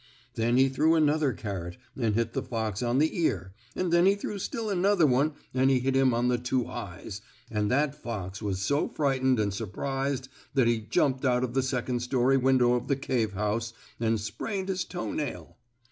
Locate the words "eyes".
6.67-7.21